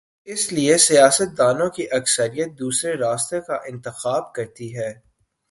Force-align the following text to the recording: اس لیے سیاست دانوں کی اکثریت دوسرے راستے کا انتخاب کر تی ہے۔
اس 0.27 0.51
لیے 0.53 0.77
سیاست 0.77 1.37
دانوں 1.37 1.69
کی 1.69 1.87
اکثریت 1.91 2.59
دوسرے 2.59 2.93
راستے 2.93 3.41
کا 3.41 3.55
انتخاب 3.65 4.33
کر 4.33 4.45
تی 4.55 4.77
ہے۔ 4.77 4.91